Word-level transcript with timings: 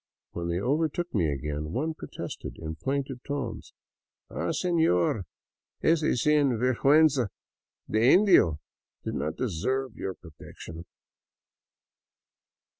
When 0.31 0.47
they 0.47 0.59
overtook 0.59 1.13
me 1.13 1.31
again, 1.31 1.73
one 1.73 1.93
protested 1.93 2.57
in 2.57 2.73
plaintive 2.73 3.21
tones:" 3.21 3.71
Ah, 4.31 4.49
seilor, 4.51 5.25
ese 5.83 6.17
sinvergiienza 6.25 7.27
de 7.87 8.11
Indio 8.11 8.57
did 9.03 9.13
not 9.13 9.35
deserve 9.35 9.95
your 9.97 10.15
pro 10.15 10.31
tection." 10.31 10.85